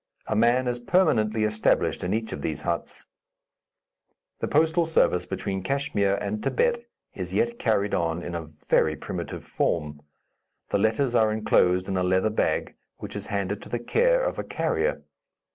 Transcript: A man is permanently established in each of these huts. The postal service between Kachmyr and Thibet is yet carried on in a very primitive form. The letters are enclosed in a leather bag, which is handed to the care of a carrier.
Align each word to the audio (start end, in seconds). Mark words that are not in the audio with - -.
A 0.25 0.35
man 0.35 0.67
is 0.67 0.79
permanently 0.79 1.43
established 1.43 2.03
in 2.03 2.11
each 2.11 2.33
of 2.33 2.41
these 2.41 2.63
huts. 2.63 3.05
The 4.39 4.47
postal 4.47 4.87
service 4.87 5.27
between 5.27 5.61
Kachmyr 5.61 6.15
and 6.15 6.41
Thibet 6.41 6.87
is 7.13 7.35
yet 7.35 7.59
carried 7.59 7.93
on 7.93 8.23
in 8.23 8.33
a 8.33 8.49
very 8.67 8.95
primitive 8.95 9.43
form. 9.43 10.01
The 10.69 10.79
letters 10.79 11.13
are 11.13 11.31
enclosed 11.31 11.87
in 11.87 11.97
a 11.97 12.03
leather 12.03 12.31
bag, 12.31 12.73
which 12.97 13.15
is 13.15 13.27
handed 13.27 13.61
to 13.61 13.69
the 13.69 13.77
care 13.77 14.23
of 14.23 14.39
a 14.39 14.43
carrier. 14.43 15.03